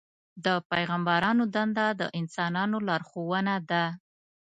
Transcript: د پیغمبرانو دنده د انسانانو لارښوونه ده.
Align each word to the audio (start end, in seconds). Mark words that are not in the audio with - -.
د 0.45 0.47
پیغمبرانو 0.71 1.43
دنده 1.55 1.87
د 1.99 2.03
انسانانو 2.19 2.77
لارښوونه 2.87 3.53
ده. 3.69 3.83